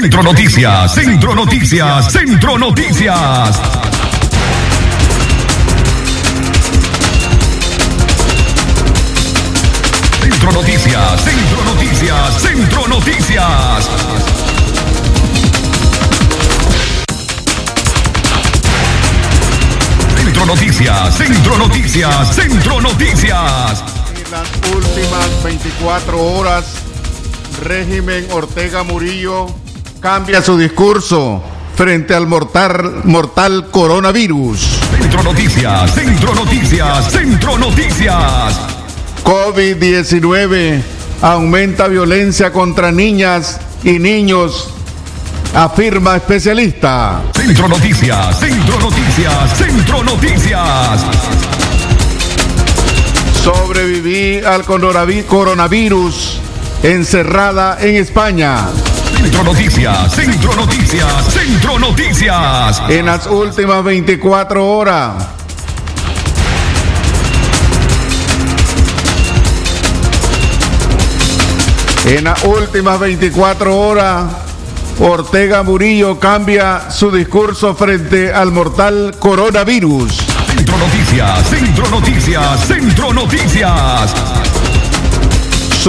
[0.00, 3.60] Centro Noticias, Centro Noticias, Centro Noticias.
[10.20, 13.88] Centro Noticias, Centro Noticias, Centro Noticias.
[20.14, 23.84] Centro Noticias, Centro Noticias, Centro Noticias.
[24.14, 26.66] En las últimas 24 horas,
[27.64, 29.48] régimen Ortega Murillo
[30.00, 31.42] cambia su discurso
[31.74, 34.78] frente al mortal, mortal coronavirus.
[35.00, 38.60] Centro Noticias, Centro Noticias, Centro Noticias.
[39.24, 40.80] COVID-19
[41.22, 44.70] aumenta violencia contra niñas y niños,
[45.54, 47.20] afirma especialista.
[47.34, 51.00] Centro Noticias, Centro Noticias, Centro Noticias.
[53.42, 56.40] Sobreviví al coronavi- coronavirus
[56.82, 58.66] encerrada en España.
[59.16, 62.82] Centro Noticias, Centro Noticias, Centro Noticias.
[62.88, 65.26] En las últimas 24 horas,
[72.04, 74.24] en las últimas 24 horas,
[75.00, 80.18] Ortega Murillo cambia su discurso frente al mortal coronavirus.
[80.54, 84.14] Centro Noticias, Centro Noticias, Centro Noticias.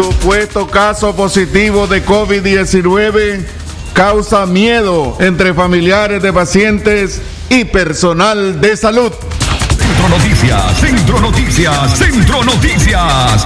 [0.02, 3.45] Supuesto caso positivo de COVID-19
[3.92, 9.11] causa miedo entre familiares de pacientes y personal de salud.
[9.78, 13.45] Centro Noticias, Centro Noticias, Centro Noticias.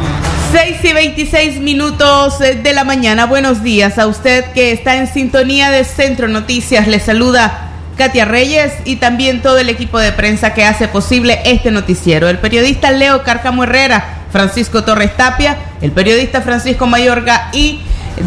[0.51, 3.25] 6 y 26 minutos eh, de la mañana.
[3.25, 6.89] Buenos días a usted que está en sintonía de Centro Noticias.
[6.89, 11.71] Le saluda Katia Reyes y también todo el equipo de prensa que hace posible este
[11.71, 12.27] noticiero.
[12.27, 17.79] El periodista Leo Cárcamo Herrera, Francisco Torres Tapia, el periodista Francisco Mayorga y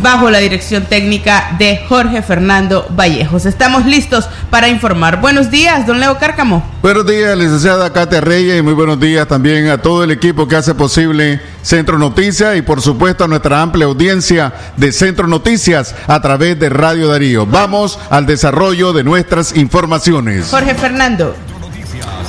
[0.03, 3.47] bajo la dirección técnica de Jorge Fernando Vallejos.
[3.47, 5.21] Estamos listos para informar.
[5.21, 6.63] Buenos días, don Leo Cárcamo.
[6.83, 10.57] Buenos días, licenciada Katia Reyes, y muy buenos días también a todo el equipo que
[10.57, 16.21] hace posible Centro Noticias y por supuesto a nuestra amplia audiencia de Centro Noticias a
[16.21, 17.47] través de Radio Darío.
[17.47, 20.49] Vamos al desarrollo de nuestras informaciones.
[20.51, 21.35] Jorge Fernando.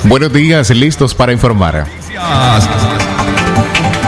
[0.04, 1.86] Buenos días, listos para informar.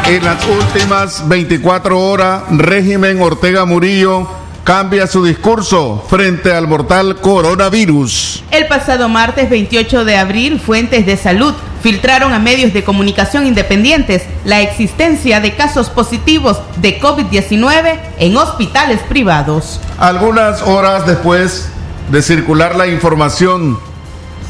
[0.09, 4.27] En las últimas 24 horas, régimen Ortega Murillo
[4.65, 8.43] cambia su discurso frente al mortal coronavirus.
[8.51, 11.53] El pasado martes 28 de abril, fuentes de salud
[11.83, 19.01] filtraron a medios de comunicación independientes la existencia de casos positivos de COVID-19 en hospitales
[19.11, 19.79] privados.
[19.99, 21.69] Algunas horas después
[22.11, 23.79] de circular la información,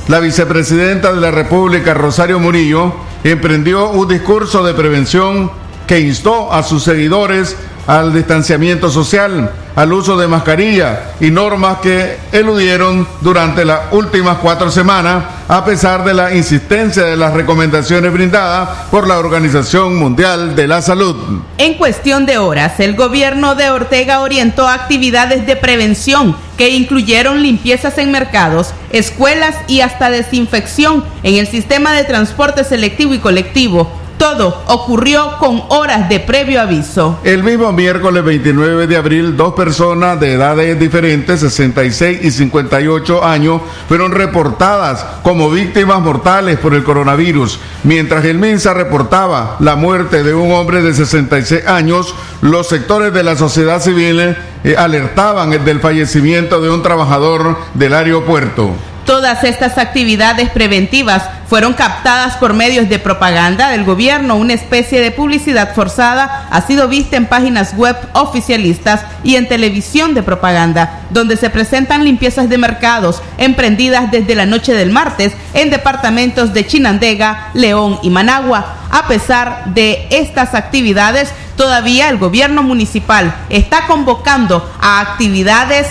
[0.08, 5.50] la vicepresidenta de la República, Rosario Murillo, emprendió un discurso de prevención
[5.86, 12.16] que instó a sus seguidores al distanciamiento social, al uso de mascarilla y normas que
[12.32, 18.86] eludieron durante las últimas cuatro semanas, a pesar de la insistencia de las recomendaciones brindadas
[18.90, 21.40] por la Organización Mundial de la Salud.
[21.56, 27.96] En cuestión de horas, el gobierno de Ortega orientó actividades de prevención que incluyeron limpiezas
[27.96, 33.90] en mercados, escuelas y hasta desinfección en el sistema de transporte selectivo y colectivo.
[34.18, 37.20] Todo ocurrió con horas de previo aviso.
[37.22, 43.62] El mismo miércoles 29 de abril, dos personas de edades diferentes, 66 y 58 años,
[43.86, 47.60] fueron reportadas como víctimas mortales por el coronavirus.
[47.84, 53.22] Mientras el MINSA reportaba la muerte de un hombre de 66 años, los sectores de
[53.22, 54.36] la sociedad civil eh,
[54.76, 58.72] alertaban del fallecimiento de un trabajador del aeropuerto.
[59.08, 64.36] Todas estas actividades preventivas fueron captadas por medios de propaganda del gobierno.
[64.36, 70.12] Una especie de publicidad forzada ha sido vista en páginas web oficialistas y en televisión
[70.12, 75.70] de propaganda, donde se presentan limpiezas de mercados emprendidas desde la noche del martes en
[75.70, 78.74] departamentos de Chinandega, León y Managua.
[78.90, 85.86] A pesar de estas actividades, todavía el gobierno municipal está convocando a actividades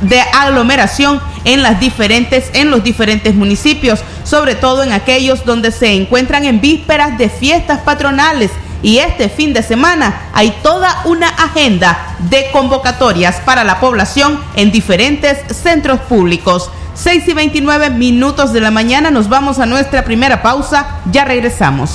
[0.00, 5.92] de aglomeración en las diferentes en los diferentes municipios, sobre todo en aquellos donde se
[5.94, 8.50] encuentran en vísperas de fiestas patronales
[8.84, 14.70] y este fin de semana hay toda una agenda de convocatorias para la población en
[14.70, 16.70] diferentes centros públicos.
[16.92, 21.92] 6 y 29 minutos de la mañana nos vamos a nuestra primera pausa, ya regresamos.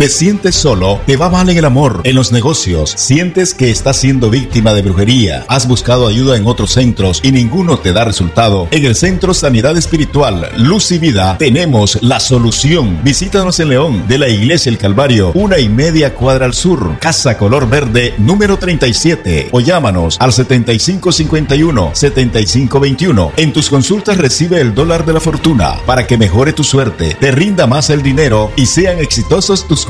[0.00, 0.98] ¿Te sientes solo?
[1.04, 2.94] ¿Te va mal en el amor, en los negocios?
[2.96, 5.44] ¿Sientes que estás siendo víctima de brujería?
[5.46, 8.66] ¿Has buscado ayuda en otros centros y ninguno te da resultado?
[8.70, 12.98] En el Centro Sanidad Espiritual Luz y Vida tenemos la solución.
[13.04, 17.36] Visítanos en León, de la Iglesia El Calvario, una y media cuadra al sur, Casa
[17.36, 19.50] Color Verde, número 37.
[19.52, 23.32] O llámanos al 7551-7521.
[23.36, 27.32] En tus consultas recibe el dólar de la fortuna para que mejore tu suerte, te
[27.32, 29.89] rinda más el dinero y sean exitosos tus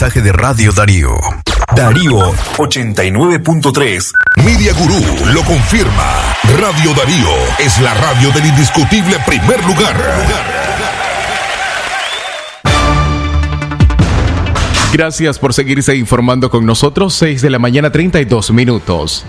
[0.00, 1.10] Mensaje de Radio Darío.
[1.76, 4.12] Darío 89.3.
[4.42, 4.98] Media Gurú
[5.34, 6.34] lo confirma.
[6.58, 9.94] Radio Darío es la radio del indiscutible primer lugar.
[14.90, 17.12] Gracias por seguirse informando con nosotros.
[17.16, 19.26] 6 de la mañana, 32 minutos.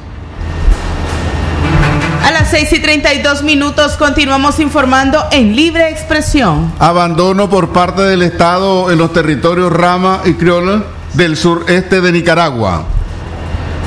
[2.51, 6.74] A las 6 y 32 minutos continuamos informando en libre expresión.
[6.80, 10.83] Abandono por parte del Estado en los territorios Rama y Criolla
[11.13, 12.83] del sureste de Nicaragua.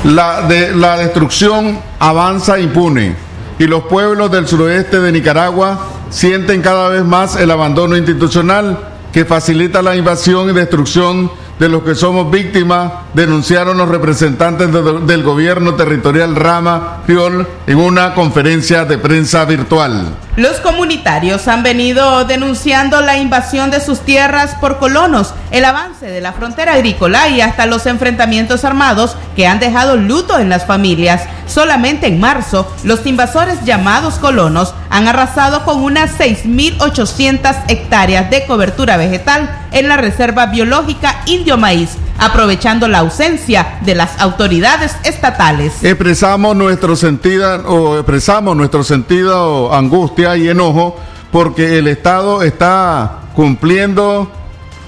[0.05, 3.15] La, de, la destrucción avanza impune
[3.59, 8.79] y los pueblos del suroeste de Nicaragua sienten cada vez más el abandono institucional
[9.13, 11.29] que facilita la invasión y destrucción
[11.59, 17.77] de los que somos víctimas, denunciaron los representantes de- del gobierno territorial Rama Fiol en
[17.77, 20.15] una conferencia de prensa virtual.
[20.35, 26.19] Los comunitarios han venido denunciando la invasión de sus tierras por colonos, el avance de
[26.19, 31.21] la frontera agrícola y hasta los enfrentamientos armados que han dejado luto en las familias.
[31.47, 38.97] Solamente en marzo, los invasores llamados colonos han arrasado con unas 6.800 hectáreas de cobertura
[38.97, 41.21] vegetal en la Reserva Biológica
[41.53, 45.83] Maíz, aprovechando la ausencia de las autoridades estatales.
[45.83, 50.97] Expresamos nuestro sentido o expresamos nuestro sentido angustia y enojo
[51.31, 54.31] porque el Estado está cumpliendo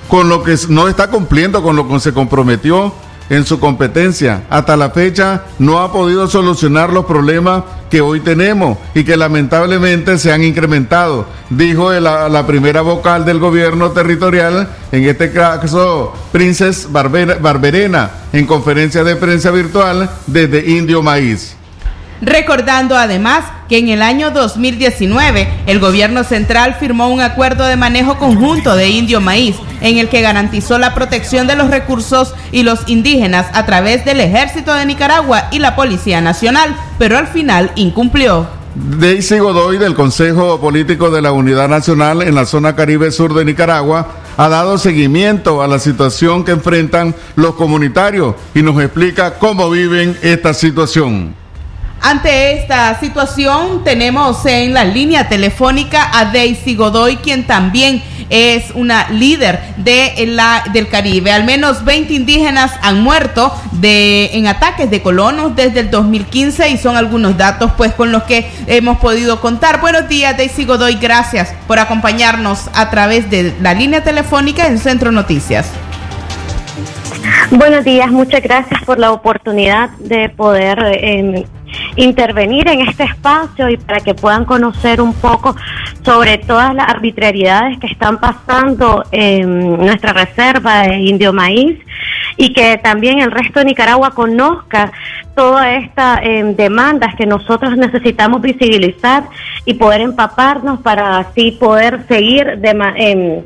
[0.09, 2.93] con lo que no está cumpliendo con lo que se comprometió
[3.29, 4.43] en su competencia.
[4.49, 10.17] Hasta la fecha no ha podido solucionar los problemas que hoy tenemos y que lamentablemente
[10.17, 17.39] se han incrementado, dijo la, primera vocal del gobierno territorial, en este caso Princes Barber-
[17.41, 21.56] Barberena, en conferencia de prensa virtual desde Indio Maíz.
[22.21, 28.17] Recordando además que en el año 2019 el gobierno central firmó un acuerdo de manejo
[28.17, 32.87] conjunto de indio maíz en el que garantizó la protección de los recursos y los
[32.87, 38.47] indígenas a través del ejército de Nicaragua y la Policía Nacional, pero al final incumplió.
[38.75, 43.43] Daisy Godoy del Consejo Político de la Unidad Nacional en la zona Caribe Sur de
[43.43, 44.07] Nicaragua
[44.37, 50.15] ha dado seguimiento a la situación que enfrentan los comunitarios y nos explica cómo viven
[50.21, 51.33] esta situación.
[52.01, 59.09] Ante esta situación tenemos en la línea telefónica a Daisy Godoy, quien también es una
[59.09, 61.31] líder de la, del Caribe.
[61.31, 66.77] Al menos 20 indígenas han muerto de, en ataques de colonos desde el 2015 y
[66.77, 69.81] son algunos datos pues con los que hemos podido contar.
[69.81, 75.11] Buenos días Daisy Godoy, gracias por acompañarnos a través de la línea telefónica en Centro
[75.11, 75.71] Noticias.
[77.51, 81.45] Buenos días, muchas gracias por la oportunidad de poder eh,
[81.97, 85.55] intervenir en este espacio y para que puedan conocer un poco
[86.03, 91.77] sobre todas las arbitrariedades que están pasando en nuestra reserva de Indio Maíz
[92.37, 94.91] y que también el resto de Nicaragua conozca
[95.35, 99.23] todas estas eh, demandas que nosotros necesitamos visibilizar
[99.65, 103.41] y poder empaparnos para así poder seguir dema- em,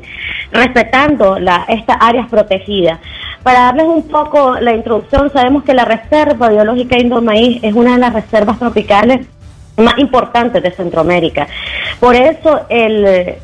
[0.52, 2.98] respetando la, estas áreas protegidas.
[3.42, 7.98] Para darles un poco la introducción, sabemos que la Reserva Biológica Indo-Maíz es una de
[7.98, 9.26] las reservas tropicales
[9.76, 11.48] más importantes de Centroamérica.
[11.98, 13.34] Por eso el,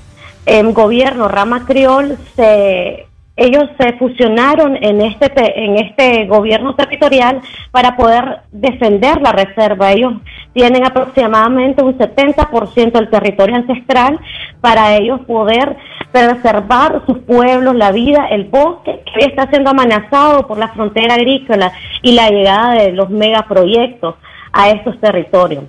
[0.47, 3.08] em, gobierno Rama Criol se
[3.39, 7.41] ellos se fusionaron en este te- en este gobierno territorial
[7.71, 9.93] para poder defender la reserva.
[9.93, 10.15] Ellos
[10.53, 14.19] tienen aproximadamente un 70% del territorio ancestral
[14.61, 15.77] para ellos poder
[16.13, 21.71] preservar sus pueblos, la vida, el bosque que está siendo amenazado por la frontera agrícola
[22.03, 24.17] y la llegada de los megaproyectos
[24.53, 25.65] a estos territorios.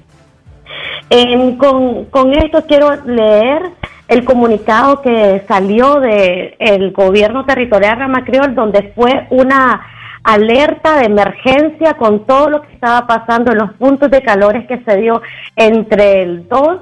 [1.09, 3.63] Em, con, con esto quiero leer
[4.09, 9.81] el comunicado que salió del el gobierno territorial Ramacriol, donde fue una
[10.23, 14.79] alerta de emergencia con todo lo que estaba pasando en los puntos de calores que
[14.79, 15.21] se dio
[15.55, 16.79] entre el 2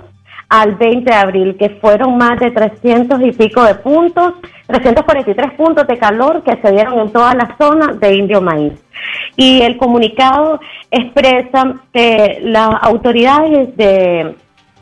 [0.50, 4.36] al 20 de abril, que fueron más de 300 y pico de puntos,
[4.68, 8.74] 343 puntos de calor que se dieron en toda la zona de Indio Maíz.
[9.36, 14.36] Y el comunicado expresa que las autoridades de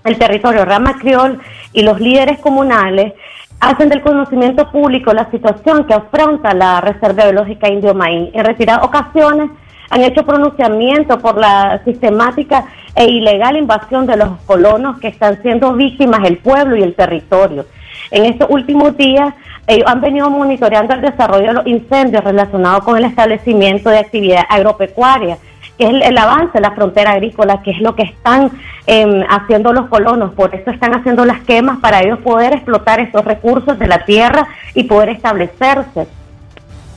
[0.05, 1.39] el territorio Rama Criol
[1.73, 3.13] y los líderes comunales
[3.59, 8.29] hacen del conocimiento público la situación que afronta la Reserva Biológica Indio Maíz.
[8.33, 9.49] En retiradas ocasiones
[9.89, 15.73] han hecho pronunciamiento por la sistemática e ilegal invasión de los colonos que están siendo
[15.73, 17.65] víctimas el pueblo y el territorio.
[18.11, 19.33] En estos últimos días,
[19.67, 24.43] ellos han venido monitoreando el desarrollo de los incendios relacionados con el establecimiento de actividad
[24.47, 25.37] agropecuaria,
[25.77, 28.51] que es el, avance de la frontera agrícola, que es lo que están
[28.87, 30.33] em, haciendo los colonos.
[30.33, 34.47] Por eso están haciendo las quemas para ellos poder explotar estos recursos de la tierra
[34.73, 36.07] y poder establecerse.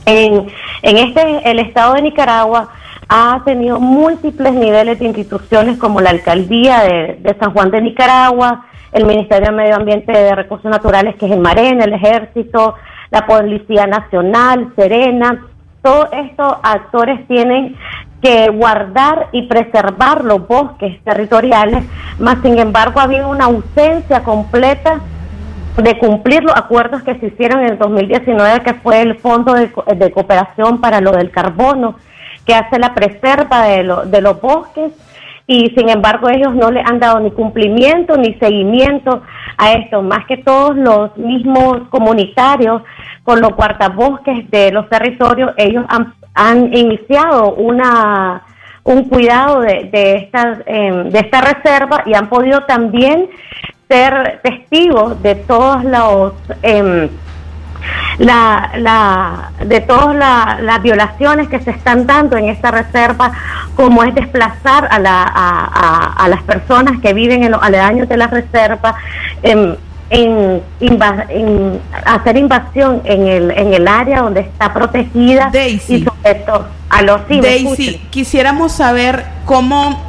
[0.05, 0.47] En,
[0.81, 2.69] en este, el Estado de Nicaragua
[3.09, 8.65] ha tenido múltiples niveles de instituciones como la Alcaldía de, de San Juan de Nicaragua,
[8.91, 12.75] el Ministerio de Medio Ambiente de Recursos Naturales, que es el MAREN, el Ejército,
[13.11, 15.45] la Policía Nacional, Serena.
[15.81, 17.75] Todos estos actores tienen
[18.21, 21.83] que guardar y preservar los bosques territoriales,
[22.19, 24.99] más sin embargo ha habido una ausencia completa
[25.77, 29.71] de cumplir los acuerdos que se hicieron en el 2019, que fue el Fondo de,
[29.95, 31.95] de Cooperación para lo del Carbono,
[32.45, 34.91] que hace la preserva de, lo- de los bosques.
[35.47, 39.23] Y sin embargo ellos no le han dado ni cumplimiento ni seguimiento
[39.57, 42.83] a esto, más que todos los mismos comunitarios
[43.23, 48.43] con los guardabosques de los territorios, ellos han, han iniciado una
[48.85, 53.27] un cuidado de, de, esta, eh, de esta reserva y han podido también
[53.87, 56.33] ser testigos de todos los
[56.63, 57.09] em,
[58.17, 63.31] la, la, de todas la- las violaciones que se están dando en esta reserva,
[63.75, 68.17] como es desplazar a, la, a- a las personas que viven en los aledaños de
[68.17, 68.95] la reserva,
[69.43, 69.75] em,
[70.09, 70.61] en,
[72.05, 76.03] hacer invasión en el, en el área donde está protegida y
[76.45, 80.01] todo a los sí, Daisy, quisiéramos saber cómo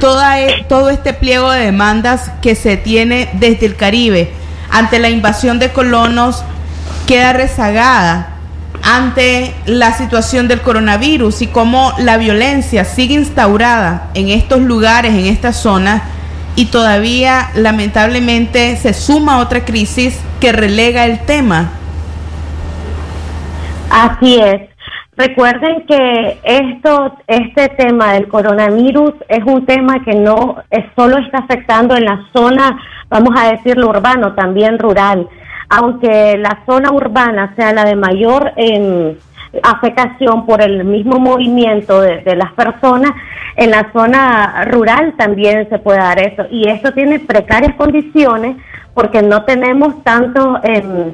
[0.00, 4.32] toda e- todo este pliego de demandas que se tiene desde el Caribe
[4.70, 6.44] ante la invasión de colonos
[7.06, 8.30] queda rezagada
[8.82, 15.26] ante la situación del coronavirus y cómo la violencia sigue instaurada en estos lugares, en
[15.26, 16.02] estas zonas,
[16.56, 21.72] y todavía lamentablemente se suma otra crisis que relega el tema.
[23.90, 24.74] Así es.
[25.16, 31.38] Recuerden que esto, este tema del coronavirus es un tema que no es, solo está
[31.38, 32.76] afectando en la zona,
[33.08, 35.28] vamos a decirlo urbano, también rural.
[35.68, 39.14] Aunque la zona urbana sea la de mayor em,
[39.62, 43.12] afectación por el mismo movimiento de, las personas,
[43.56, 46.44] en la zona rural también se puede dar eso.
[46.50, 48.56] Y esto tiene precarias condiciones
[48.94, 51.12] porque no tenemos tantos em,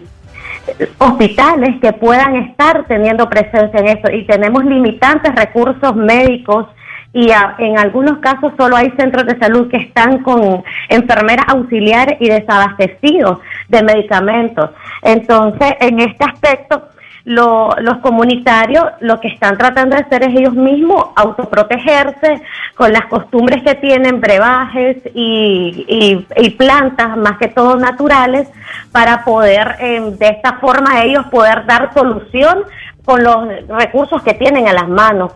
[0.99, 6.67] hospitales que puedan estar teniendo presencia en esto y tenemos limitantes recursos médicos
[7.13, 12.29] y en algunos casos solo hay centros de salud que están con enfermeras auxiliares y
[12.29, 14.71] desabastecidos de medicamentos.
[15.03, 16.89] Entonces, en este aspecto,
[17.25, 22.43] lo- los comunitarios lo que están tratando de hacer es ellos mismos autoprotegerse
[22.77, 28.49] con las costumbres que tienen, brebajes y, y- plantas, más que todo naturales,
[28.93, 32.59] para poder eh, de esta forma ellos poder dar solución
[33.05, 35.33] con los recursos que tienen a las manos.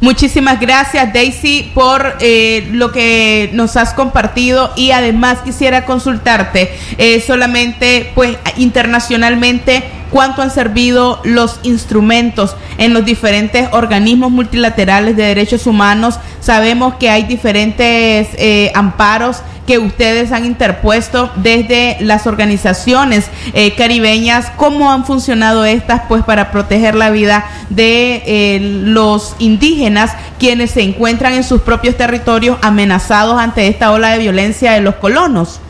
[0.00, 7.20] Muchísimas gracias Daisy por eh, lo que nos has compartido y además quisiera consultarte eh,
[7.20, 15.66] solamente pues internacionalmente cuánto han servido los instrumentos en los diferentes organismos multilaterales de derechos
[15.66, 16.18] humanos.
[16.40, 24.52] Sabemos que hay diferentes eh, amparos que ustedes han interpuesto desde las organizaciones eh, caribeñas,
[24.56, 30.82] cómo han funcionado estas pues para proteger la vida de eh, los indígenas quienes se
[30.82, 35.60] encuentran en sus propios territorios amenazados ante esta ola de violencia de los colonos.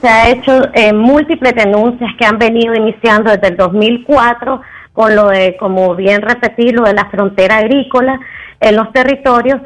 [0.00, 4.60] Se ha hecho eh, múltiples denuncias que han venido iniciando desde el 2004
[4.92, 8.18] con lo de, como bien repetí, lo de la frontera agrícola
[8.60, 9.60] en los territorios.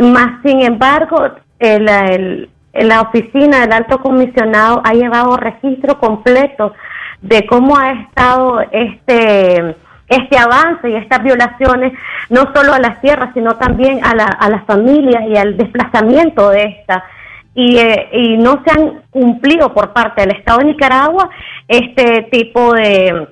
[0.00, 6.74] Más sin embargo, el, la oficina del alto comisionado ha llevado registro completo
[7.22, 9.76] de cómo ha estado este
[10.08, 11.92] este avance y estas violaciones
[12.30, 16.48] no solo a las tierras sino también a, la, a las familias y al desplazamiento
[16.48, 17.02] de estas
[17.58, 21.28] y, eh, y no se han cumplido por parte del Estado de Nicaragua
[21.66, 23.26] este tipo de,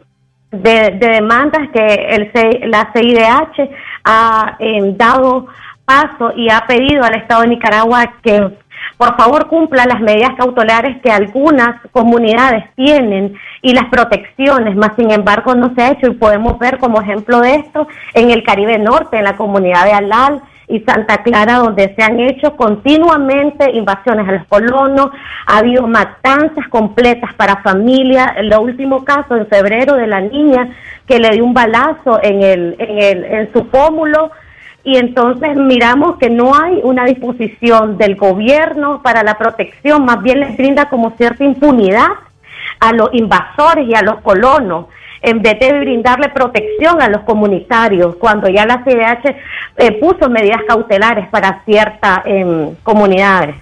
[0.51, 3.71] de, demandas que el, la CIDH
[4.03, 5.47] ha eh, dado
[5.85, 8.51] paso y ha pedido al Estado de Nicaragua que
[8.97, 15.13] por favor cumpla las medidas cautelares que algunas comunidades tienen y las protecciones, más sin
[15.13, 18.77] embargo no se ha hecho y podemos ver como ejemplo de esto en el Caribe
[18.79, 24.29] Norte, en la comunidad de Alal y Santa Clara, donde se han hecho continuamente invasiones
[24.29, 25.11] a los colonos,
[25.47, 30.71] ha habido matanzas completas para familias, el último caso en febrero de la niña
[31.07, 34.33] que le dio un balazo en, el, en, el, en su pómulo,
[34.83, 40.41] y entonces miramos que no hay una disposición del gobierno para la protección, más bien
[40.41, 42.09] les brinda como cierta impunidad
[42.81, 44.87] a los invasores y a los colonos
[45.27, 49.35] en vez de brindarle protección a los comunitarios, cuando ya la CDH
[49.77, 53.57] eh, puso medidas cautelares para ciertas em, comunidades.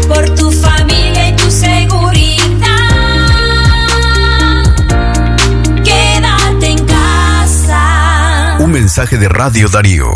[0.09, 2.39] Por tu familia y tu seguridad.
[5.85, 8.57] Quédate en casa.
[8.61, 10.09] Un mensaje de Radio Darío.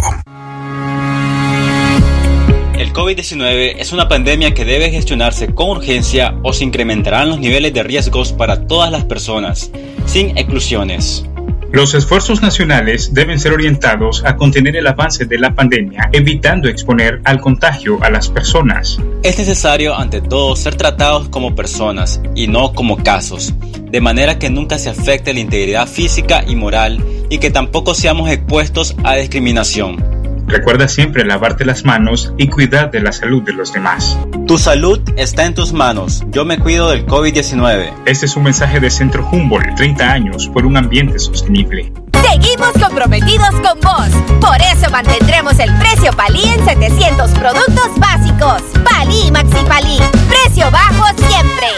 [2.97, 7.75] El COVID-19 es una pandemia que debe gestionarse con urgencia o se incrementarán los niveles
[7.75, 9.71] de riesgos para todas las personas,
[10.07, 11.27] sin exclusiones.
[11.73, 17.21] Los esfuerzos nacionales deben ser orientados a contener el avance de la pandemia, evitando exponer
[17.25, 18.99] al contagio a las personas.
[19.23, 23.53] Es necesario ante todo ser tratados como personas y no como casos,
[23.91, 28.31] de manera que nunca se afecte la integridad física y moral y que tampoco seamos
[28.31, 30.26] expuestos a discriminación.
[30.47, 34.17] Recuerda siempre lavarte las manos y cuidar de la salud de los demás.
[34.47, 36.25] Tu salud está en tus manos.
[36.31, 37.93] Yo me cuido del COVID-19.
[38.07, 41.93] Este es un mensaje de Centro Humboldt, 30 años por un ambiente sostenible.
[42.31, 44.09] Seguimos comprometidos con vos.
[44.41, 48.63] Por eso mantendremos el precio Palí en 700 productos básicos.
[48.85, 49.99] Palí y Maxi Palí.
[50.29, 51.69] Precio bajo siempre.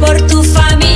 [0.00, 0.95] Por tu familia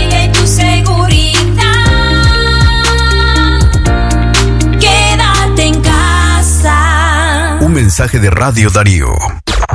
[8.00, 9.08] mensaje de Radio Darío.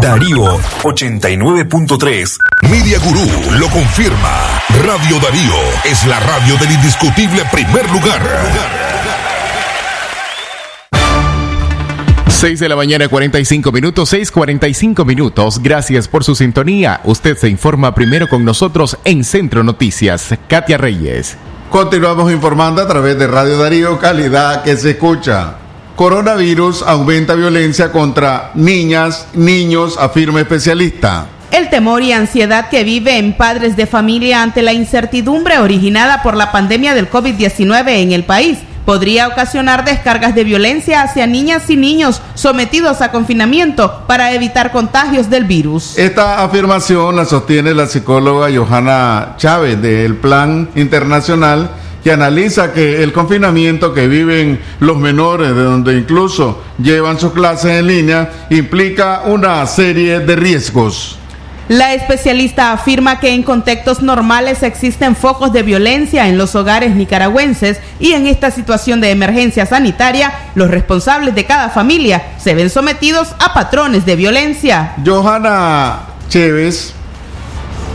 [0.01, 2.37] Darío 89.3.
[2.71, 4.61] Media Gurú lo confirma.
[4.83, 8.19] Radio Darío es la radio del indiscutible primer lugar.
[12.29, 15.59] 6 de la mañana, 45 minutos, 6:45 minutos.
[15.61, 17.01] Gracias por su sintonía.
[17.03, 20.33] Usted se informa primero con nosotros en Centro Noticias.
[20.49, 21.37] Katia Reyes.
[21.69, 25.57] Continuamos informando a través de Radio Darío, calidad que se escucha.
[25.95, 31.27] Coronavirus aumenta violencia contra niñas, niños, afirma especialista.
[31.51, 36.35] El temor y ansiedad que vive en padres de familia ante la incertidumbre originada por
[36.35, 41.77] la pandemia del COVID-19 en el país podría ocasionar descargas de violencia hacia niñas y
[41.77, 45.97] niños sometidos a confinamiento para evitar contagios del virus.
[45.97, 51.69] Esta afirmación la sostiene la psicóloga Johanna Chávez del Plan Internacional
[52.05, 57.79] que analiza que el confinamiento que viven los menores, de donde incluso llevan sus clases
[57.79, 61.17] en línea, implica una serie de riesgos.
[61.67, 67.79] La especialista afirma que en contextos normales existen focos de violencia en los hogares nicaragüenses
[67.99, 73.29] y en esta situación de emergencia sanitaria, los responsables de cada familia se ven sometidos
[73.39, 74.93] a patrones de violencia.
[75.03, 76.94] Johanna Chévez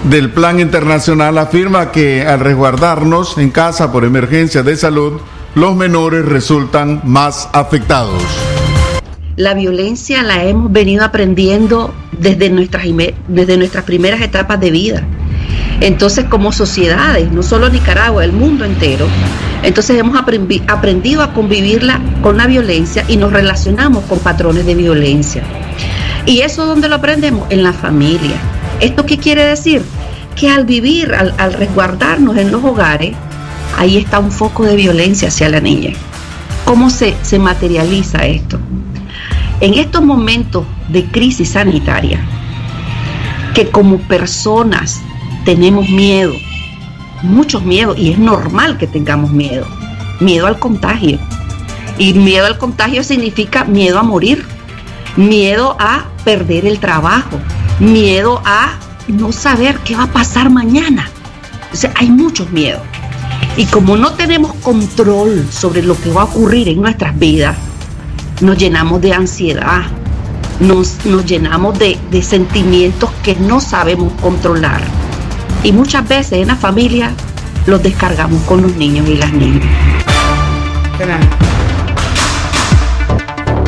[0.05, 5.21] del Plan Internacional afirma que al resguardarnos en casa por emergencia de salud,
[5.55, 8.23] los menores resultan más afectados.
[9.37, 12.85] La violencia la hemos venido aprendiendo desde nuestras,
[13.29, 15.07] desde nuestras primeras etapas de vida.
[15.81, 19.07] Entonces, como sociedades, no solo Nicaragua, el mundo entero,
[19.63, 25.43] entonces hemos aprendido a convivirla con la violencia y nos relacionamos con patrones de violencia.
[26.27, 27.47] ¿Y eso dónde lo aprendemos?
[27.51, 28.37] En la familia.
[28.81, 29.85] ¿Esto qué quiere decir?
[30.37, 33.15] Que al vivir, al, resguardarnos en los hogares,
[33.77, 35.93] ahí está un foco de violencia hacia la niña.
[36.65, 38.59] ¿Cómo se, se materializa esto?
[39.61, 42.21] En estos momentos de crisis sanitaria,
[43.55, 45.01] que como personas
[45.45, 46.33] tenemos miedo,
[47.23, 49.67] muchos miedos, y es normal que tengamos miedo,
[50.21, 51.19] miedo al contagio.
[51.99, 54.47] Y miedo al contagio significa miedo a morir,
[55.17, 57.39] miedo a perder el trabajo,
[57.81, 61.09] miedo a no saber qué va a pasar mañana.
[61.73, 62.83] O sea, hay muchos miedos.
[63.57, 67.57] Y como no tenemos control sobre lo que va a ocurrir en nuestras vidas,
[68.41, 69.83] nos llenamos de ansiedad,
[70.61, 74.83] nos, nos llenamos de, de sentimientos que no sabemos controlar.
[75.63, 77.13] Y muchas veces en la familia
[77.67, 79.67] los descargamos con los niños y las niñas.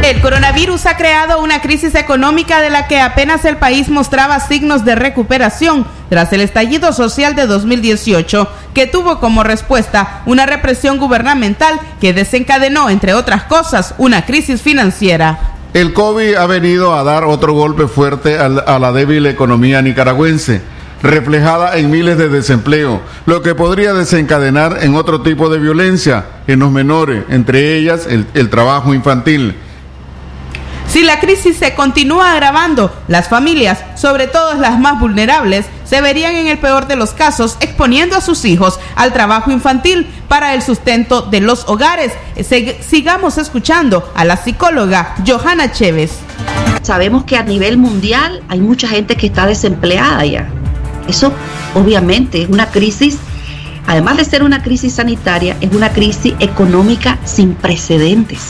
[0.03, 4.85] El coronavirus ha creado una crisis económica de la que apenas el país mostraba signos
[4.85, 11.79] de recuperación tras el estallido social de 2018, que tuvo como respuesta una represión gubernamental
[12.01, 15.39] que desencadenó, entre otras cosas, una crisis financiera.
[15.73, 18.49] El COVID ha venido a dar otro golpe fuerte a
[18.81, 20.63] la débil economía nicaragüense
[21.03, 26.61] reflejada en miles de desempleo, lo que podría desencadenar en otro tipo de violencia en
[26.61, 29.57] los menores, entre ellas el, el trabajo infantil.
[30.93, 36.35] Si la crisis se continúa agravando, las familias, sobre todo las más vulnerables, se verían
[36.35, 40.61] en el peor de los casos exponiendo a sus hijos al trabajo infantil para el
[40.61, 42.13] sustento de los hogares.
[42.87, 46.13] Sigamos escuchando a la psicóloga Johanna Chévez.
[46.83, 50.51] Sabemos que a nivel mundial hay mucha gente que está desempleada ya.
[51.09, 51.33] Eso
[51.73, 53.17] obviamente es una crisis,
[53.87, 58.41] además de ser una crisis sanitaria, es una crisis económica sin precedentes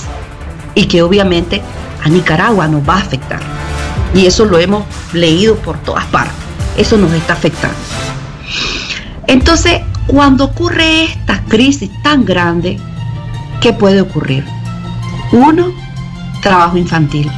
[0.74, 1.62] y que obviamente
[2.02, 3.40] a Nicaragua nos va a afectar.
[4.14, 6.34] Y eso lo hemos leído por todas partes.
[6.76, 7.76] Eso nos está afectando.
[9.26, 12.78] Entonces, cuando ocurre esta crisis tan grande,
[13.60, 14.44] ¿qué puede ocurrir?
[15.32, 15.72] Uno,
[16.42, 17.30] trabajo infantil.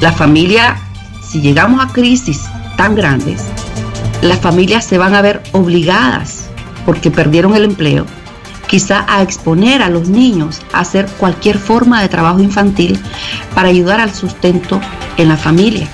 [0.00, 0.76] La familia,
[1.22, 2.42] si llegamos a crisis
[2.76, 3.42] tan grandes,
[4.22, 6.46] las familias se van a ver obligadas,
[6.86, 8.06] porque perdieron el empleo,
[8.66, 13.00] quizá a exponer a los niños a hacer cualquier forma de trabajo infantil
[13.54, 14.80] para ayudar al sustento
[15.16, 15.88] en la familia.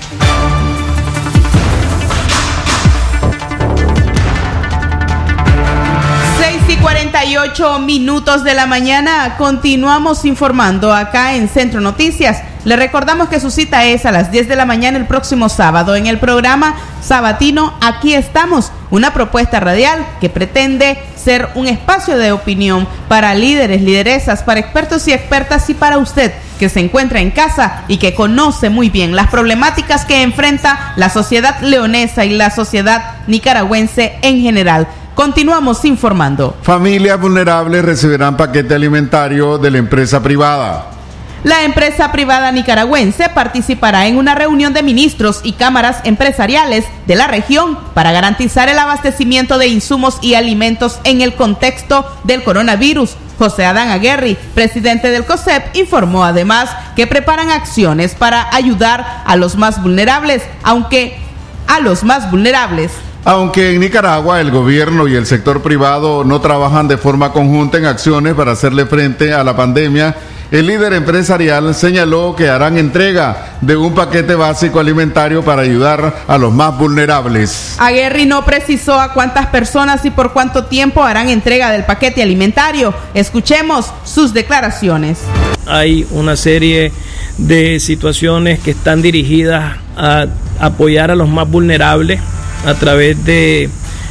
[6.39, 9.35] 6 y 48 minutos de la mañana.
[9.37, 12.41] Continuamos informando acá en Centro Noticias.
[12.63, 15.95] Le recordamos que su cita es a las 10 de la mañana el próximo sábado
[15.95, 22.31] en el programa Sabatino Aquí estamos, una propuesta radial que pretende ser un espacio de
[22.31, 27.31] opinión para líderes, lideresas, para expertos y expertas y para usted que se encuentra en
[27.31, 32.51] casa y que conoce muy bien las problemáticas que enfrenta la sociedad leonesa y la
[32.51, 34.87] sociedad nicaragüense en general.
[35.15, 36.55] Continuamos informando.
[36.61, 41.00] Familias vulnerables recibirán paquete alimentario de la empresa privada.
[41.43, 47.25] La empresa privada nicaragüense participará en una reunión de ministros y cámaras empresariales de la
[47.25, 53.15] región para garantizar el abastecimiento de insumos y alimentos en el contexto del coronavirus.
[53.39, 59.55] José Adán Aguerri, presidente del COSEP, informó además que preparan acciones para ayudar a los
[59.55, 61.17] más vulnerables, aunque
[61.65, 62.91] a los más vulnerables.
[63.25, 67.85] Aunque en Nicaragua el gobierno y el sector privado no trabajan de forma conjunta en
[67.85, 70.15] acciones para hacerle frente a la pandemia,
[70.51, 76.37] El líder empresarial señaló que harán entrega de un paquete básico alimentario para ayudar a
[76.37, 77.77] los más vulnerables.
[77.79, 82.93] Aguerri no precisó a cuántas personas y por cuánto tiempo harán entrega del paquete alimentario.
[83.13, 85.19] Escuchemos sus declaraciones.
[85.67, 86.91] Hay una serie
[87.37, 90.25] de situaciones que están dirigidas a
[90.59, 92.19] apoyar a los más vulnerables
[92.65, 93.69] a través de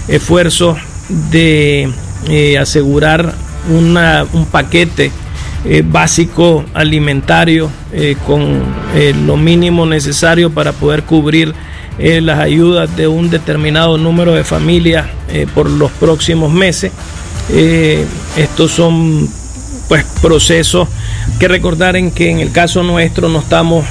[0.08, 0.78] esfuerzos
[1.30, 1.92] de
[2.28, 3.34] eh, asegurar
[3.68, 5.12] una, un paquete
[5.64, 8.62] eh, básico alimentario eh, con
[9.26, 11.54] lo mínimo necesario para poder cubrir
[11.98, 15.06] las ayudas de un determinado número de familias
[15.54, 16.92] por los próximos meses.
[18.36, 19.28] estos son
[19.86, 20.88] pues procesos
[21.38, 23.84] que recordar en que en el caso nuestro no estamos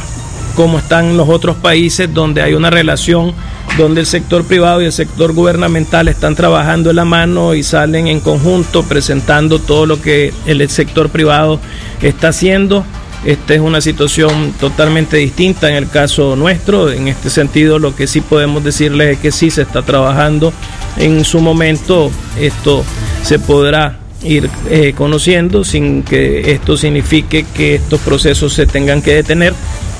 [0.55, 3.33] como están los otros países donde hay una relación
[3.77, 8.07] donde el sector privado y el sector gubernamental están trabajando en la mano y salen
[8.07, 11.59] en conjunto presentando todo lo que el sector privado
[12.01, 12.85] está haciendo.
[13.25, 16.89] Esta es una situación totalmente distinta en el caso nuestro.
[16.89, 20.53] En este sentido, lo que sí podemos decirles es que sí se está trabajando.
[20.97, 22.83] En su momento esto
[23.23, 29.15] se podrá ir eh, conociendo sin que esto signifique que estos procesos se tengan que
[29.15, 29.53] detener.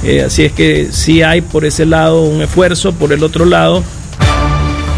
[0.03, 3.83] Eh, así es que sí hay por ese lado un esfuerzo, por el otro lado.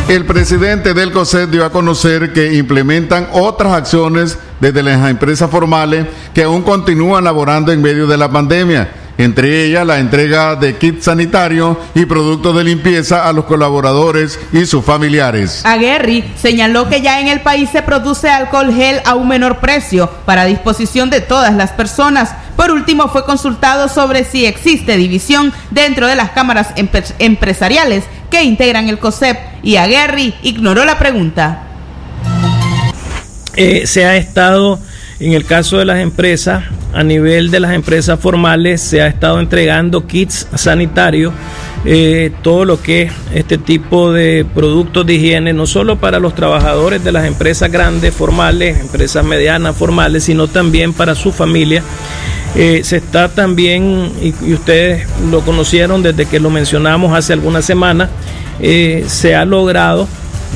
[0.07, 6.05] El presidente del COSET dio a conocer que implementan otras acciones desde las empresas formales
[6.33, 11.05] que aún continúan laborando en medio de la pandemia entre ellas la entrega de kits
[11.05, 15.61] sanitarios y productos de limpieza a los colaboradores y sus familiares.
[15.63, 20.09] Aguerri señaló que ya en el país se produce alcohol gel a un menor precio
[20.25, 22.33] para disposición de todas las personas.
[22.55, 26.69] Por último, fue consultado sobre si existe división dentro de las cámaras
[27.19, 31.67] empresariales que integran el COSEP y Aguerri ignoró la pregunta.
[33.55, 34.79] Eh, se ha estado
[35.21, 39.39] en el caso de las empresas, a nivel de las empresas formales, se ha estado
[39.39, 41.31] entregando kits sanitarios,
[41.85, 46.33] eh, todo lo que es este tipo de productos de higiene, no solo para los
[46.33, 51.83] trabajadores de las empresas grandes formales, empresas medianas formales, sino también para su familia.
[52.55, 58.09] Eh, se está también, y, ustedes lo conocieron desde que lo mencionamos hace algunas semanas,
[58.59, 60.07] eh, se ha logrado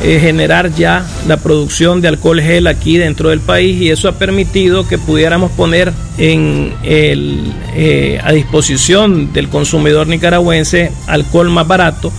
[0.03, 4.13] eh, generar ya la producción de alcohol gel aquí dentro del país y eso ha
[4.13, 12.11] permitido que pudiéramos poner en el, eh, a disposición del consumidor nicaragüense alcohol más barato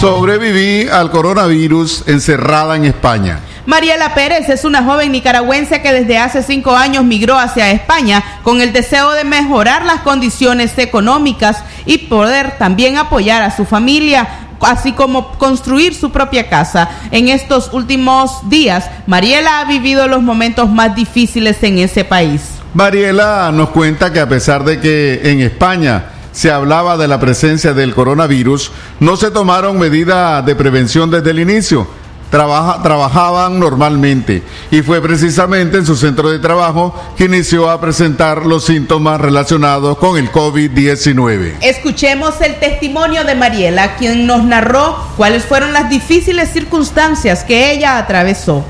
[0.01, 3.39] Sobreviví al coronavirus encerrada en España.
[3.67, 8.61] Mariela Pérez es una joven nicaragüense que desde hace cinco años migró hacia España con
[8.61, 14.27] el deseo de mejorar las condiciones económicas y poder también apoyar a su familia
[14.61, 16.89] así como construir su propia casa.
[17.11, 22.41] En estos últimos días, Mariela ha vivido los momentos más difíciles en ese país.
[22.73, 27.73] Mariela nos cuenta que a pesar de que en España se hablaba de la presencia
[27.73, 31.87] del coronavirus, no se tomaron medidas de prevención desde el inicio.
[32.29, 34.41] Trabaja, trabajaban normalmente
[34.71, 39.97] y fue precisamente en su centro de trabajo que inició a presentar los síntomas relacionados
[39.97, 41.55] con el COVID-19.
[41.59, 47.97] Escuchemos el testimonio de Mariela, quien nos narró cuáles fueron las difíciles circunstancias que ella
[47.97, 48.63] atravesó.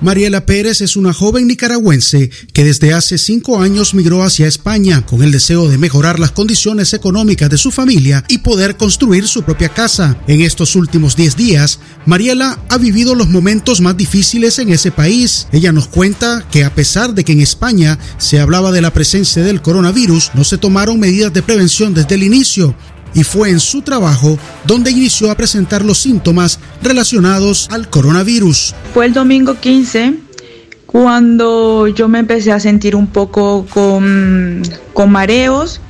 [0.00, 5.24] Mariela Pérez es una joven nicaragüense que desde hace cinco años migró hacia España con
[5.24, 9.70] el deseo de mejorar las condiciones económicas de su familia y poder construir su propia
[9.70, 10.16] casa.
[10.28, 15.48] En estos últimos diez días, Mariela ha vivido los momentos más difíciles en ese país.
[15.50, 19.42] Ella nos cuenta que a pesar de que en España se hablaba de la presencia
[19.42, 22.76] del coronavirus, no se tomaron medidas de prevención desde el inicio
[23.14, 28.74] y fue en su trabajo donde inició a presentar los síntomas relacionados al coronavirus.
[28.94, 30.14] Fue el domingo 15
[30.86, 34.62] cuando yo me empecé a sentir un poco con,
[34.94, 35.80] con mareos.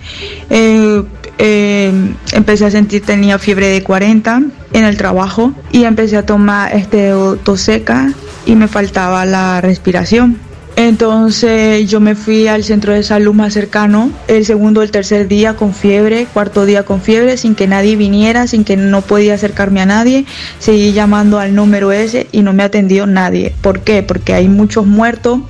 [0.51, 1.03] Eh,
[1.39, 1.93] eh,
[2.33, 7.13] empecé a sentir tenía fiebre de 40 en el trabajo y empecé a tomar este
[7.45, 8.13] tos seca
[8.45, 10.48] y me faltaba la respiración.
[10.79, 15.57] Entonces yo me fui al centro de salud más cercano, el segundo, el tercer día
[15.57, 19.81] con fiebre, cuarto día con fiebre, sin que nadie viniera, sin que no podía acercarme
[19.81, 20.25] a nadie.
[20.61, 23.53] Seguí llamando al número ese y no me atendió nadie.
[23.61, 24.05] ¿Por qué?
[24.05, 25.41] Porque hay muchos muertos.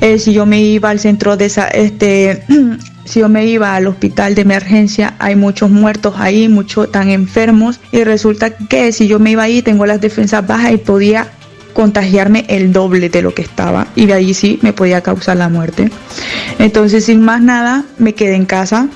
[0.00, 2.44] Eh, si yo me iba al centro de esa, este,
[3.06, 7.80] si yo me iba al hospital de emergencia, hay muchos muertos ahí, muchos tan enfermos
[7.90, 11.32] y resulta que si yo me iba ahí tengo las defensas bajas y podía
[11.76, 15.50] contagiarme el doble de lo que estaba y de ahí sí me podía causar la
[15.50, 15.90] muerte.
[16.58, 18.88] Entonces sin más nada me quedé en casa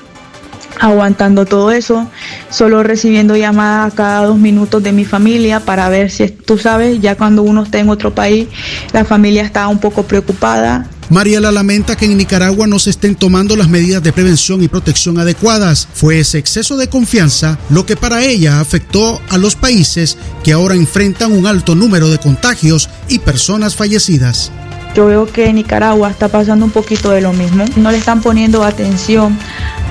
[0.79, 2.09] aguantando todo eso,
[2.49, 7.15] solo recibiendo llamadas cada dos minutos de mi familia para ver si tú sabes, ya
[7.15, 8.47] cuando uno está en otro país,
[8.93, 13.57] la familia está un poco preocupada, Mariela lamenta que en Nicaragua no se estén tomando
[13.57, 15.85] las medidas de prevención y protección adecuadas.
[15.93, 20.75] Fue ese exceso de confianza lo que para ella afectó a los países que ahora
[20.75, 24.53] enfrentan un alto número de contagios y personas fallecidas.
[24.95, 27.65] Yo veo que Nicaragua está pasando un poquito de lo mismo.
[27.75, 29.37] No le están poniendo atención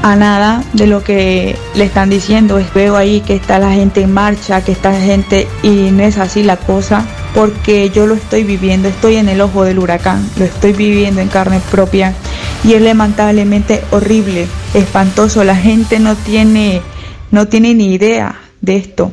[0.03, 2.65] a nada de lo que le están diciendo.
[2.75, 6.43] Veo ahí que está la gente en marcha, que está gente y no es así
[6.43, 10.73] la cosa porque yo lo estoy viviendo, estoy en el ojo del huracán, lo estoy
[10.73, 12.15] viviendo en carne propia
[12.65, 16.83] y es lamentablemente horrible, espantoso, la gente no tiene,
[17.31, 19.13] no tiene ni idea de esto.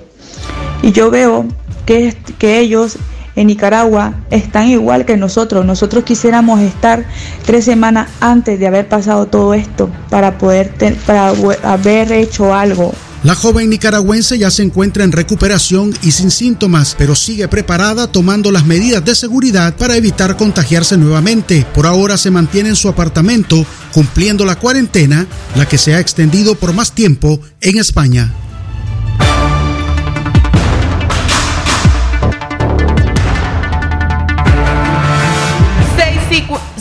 [0.81, 1.45] Y yo veo
[1.85, 2.97] que, que ellos
[3.35, 5.63] en Nicaragua están igual que nosotros.
[5.63, 7.05] Nosotros quisiéramos estar
[7.45, 10.73] tres semanas antes de haber pasado todo esto para poder
[11.05, 11.29] para
[11.63, 17.15] haber hecho algo la joven nicaragüense ya se encuentra en recuperación y sin síntomas, pero
[17.15, 21.65] sigue preparada tomando las medidas de seguridad para evitar contagiarse nuevamente.
[21.73, 25.25] Por ahora se mantiene en su apartamento cumpliendo la cuarentena,
[25.55, 28.33] la que se ha extendido por más tiempo en España.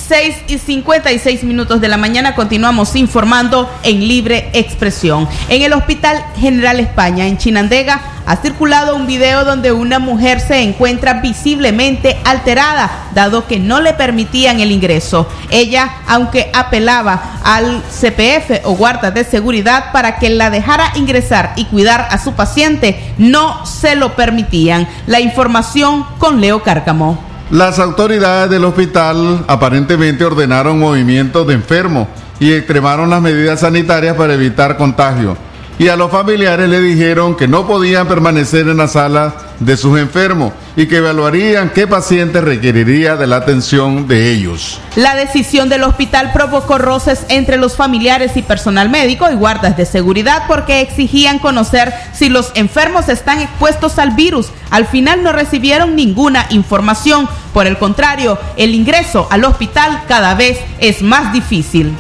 [0.09, 5.29] 6 y 56 minutos de la mañana continuamos informando en libre expresión.
[5.49, 10.63] En el Hospital General España, en Chinandega, ha circulado un video donde una mujer se
[10.63, 15.29] encuentra visiblemente alterada, dado que no le permitían el ingreso.
[15.51, 21.65] Ella, aunque apelaba al CPF o guarda de seguridad para que la dejara ingresar y
[21.65, 24.87] cuidar a su paciente, no se lo permitían.
[25.07, 27.26] La información con Leo Cárcamo.
[27.51, 32.09] Las autoridades del hospital aparentemente ordenaron movimientos de enfermos
[32.41, 35.37] y extremaron las medidas sanitarias para evitar contagio.
[35.79, 39.99] Y a los familiares le dijeron que no podían permanecer en la sala de sus
[39.99, 44.81] enfermos y que evaluarían qué paciente requeriría de la atención de ellos.
[44.95, 49.87] La decisión del hospital provocó roces entre los familiares y personal médico y guardas de
[49.87, 54.49] seguridad porque exigían conocer si los enfermos están expuestos al virus.
[54.71, 57.29] Al final no recibieron ninguna información.
[57.53, 61.95] Por el contrario, el ingreso al hospital cada vez es más difícil.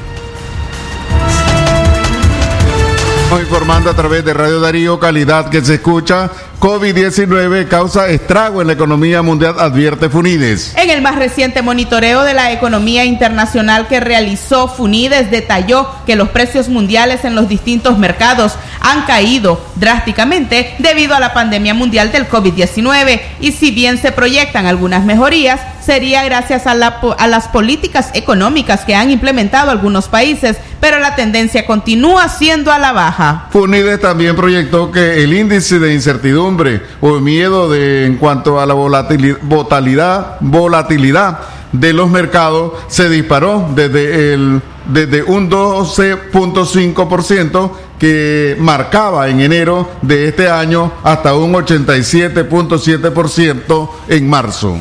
[3.41, 6.31] informando a través de Radio Darío, calidad que se escucha.
[6.67, 10.75] COVID-19 causa estrago en la economía mundial, advierte Funides.
[10.77, 16.31] En el más reciente monitoreo de la economía internacional que realizó Funides, detalló que los
[16.31, 22.29] precios mundiales en los distintos mercados han caído drásticamente debido a la pandemia mundial del
[22.29, 28.85] COVID-19 y si bien se proyectan algunas mejorías, sería gracias a, a las políticas económicas
[28.85, 33.47] que han implementado algunos países, pero la tendencia continúa siendo a la baja.
[33.51, 38.75] Funides también proyectó que el índice de incertidumbre o miedo de, en cuanto a la
[38.75, 41.39] volatilidad, volatilidad
[41.73, 50.29] de los mercados se disparó desde, el, desde un 12.5% que marcaba en enero de
[50.29, 54.79] este año hasta un 87.7% en marzo.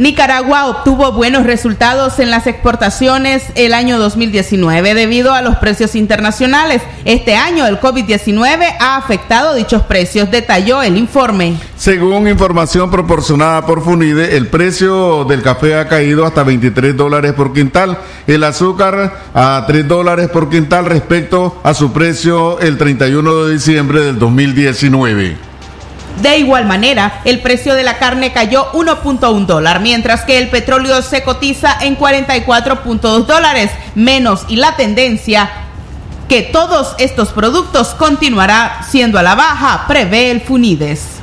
[0.00, 6.80] Nicaragua obtuvo buenos resultados en las exportaciones el año 2019 debido a los precios internacionales.
[7.04, 11.58] Este año el COVID-19 ha afectado dichos precios, detalló el informe.
[11.76, 17.52] Según información proporcionada por Funide, el precio del café ha caído hasta 23 dólares por
[17.52, 23.52] quintal, el azúcar a 3 dólares por quintal respecto a su precio el 31 de
[23.52, 25.49] diciembre del 2019.
[26.22, 31.00] De igual manera, el precio de la carne cayó 1.1 dólar, mientras que el petróleo
[31.02, 35.50] se cotiza en 44.2 dólares menos y la tendencia
[36.28, 41.19] que todos estos productos continuará siendo a la baja, prevé el Funides.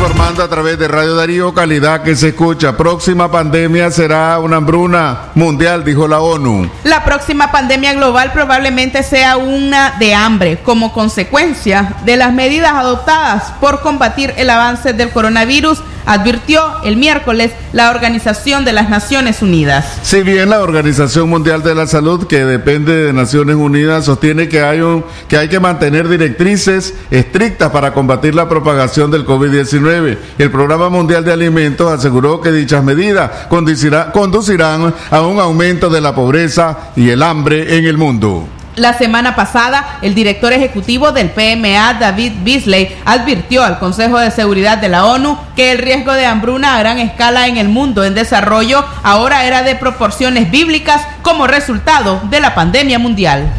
[0.00, 2.74] Informando a través de Radio Darío, calidad que se escucha.
[2.74, 6.70] Próxima pandemia será una hambruna mundial, dijo la ONU.
[6.84, 13.52] La próxima pandemia global probablemente sea una de hambre como consecuencia de las medidas adoptadas
[13.60, 19.98] por combatir el avance del coronavirus advirtió el miércoles la Organización de las Naciones Unidas.
[20.02, 24.60] Si bien la Organización Mundial de la Salud, que depende de Naciones Unidas, sostiene que
[24.60, 30.50] hay, un, que, hay que mantener directrices estrictas para combatir la propagación del COVID-19, el
[30.50, 36.92] Programa Mundial de Alimentos aseguró que dichas medidas conducirán a un aumento de la pobreza
[36.96, 38.46] y el hambre en el mundo.
[38.76, 44.78] La semana pasada, el director ejecutivo del PMA, David Beasley, advirtió al Consejo de Seguridad
[44.78, 48.14] de la ONU que el riesgo de hambruna a gran escala en el mundo en
[48.14, 53.52] desarrollo ahora era de proporciones bíblicas como resultado de la pandemia mundial.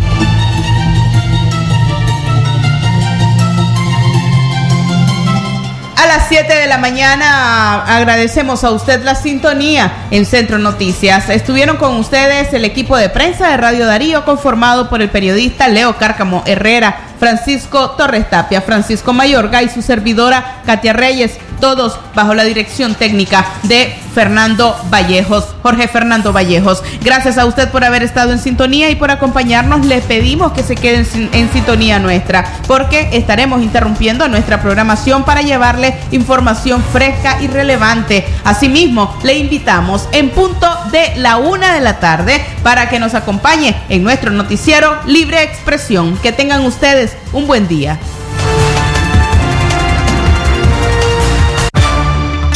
[6.02, 11.30] A las 7 de la mañana agradecemos a usted la sintonía en Centro Noticias.
[11.30, 15.98] Estuvieron con ustedes el equipo de prensa de Radio Darío conformado por el periodista Leo
[15.98, 22.44] Cárcamo Herrera, Francisco Torres Tapia, Francisco Mayorga y su servidora Katia Reyes, todos bajo la
[22.44, 26.84] dirección técnica de Fernando Vallejos, Jorge Fernando Vallejos.
[27.02, 29.86] Gracias a usted por haber estado en sintonía y por acompañarnos.
[29.86, 35.96] Le pedimos que se queden en sintonía nuestra, porque estaremos interrumpiendo nuestra programación para llevarle
[36.12, 38.26] información fresca y relevante.
[38.44, 43.76] Asimismo, le invitamos en punto de la una de la tarde para que nos acompañe
[43.88, 46.18] en nuestro noticiero Libre Expresión.
[46.18, 47.98] Que tengan ustedes un buen día.